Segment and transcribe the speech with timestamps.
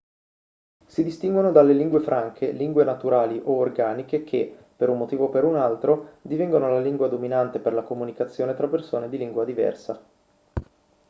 [0.87, 5.43] si distinguono dalle lingue franche lingue naturali o organiche che per un motivo o per
[5.43, 10.03] un altro divengono la lingua dominante per la comunicazione tra persone di lingua diversa